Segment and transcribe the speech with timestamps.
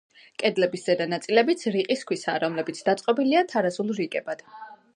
[0.43, 4.43] კედლების ზედა ნაწილებიც რიყის ქვისაა, რომლებიც დაწყობილია, თარაზულ რიგებად.